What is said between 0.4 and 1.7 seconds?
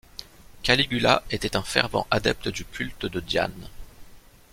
Caligula était un